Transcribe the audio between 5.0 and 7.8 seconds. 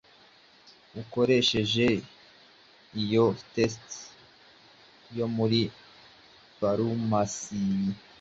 yo muri farumasi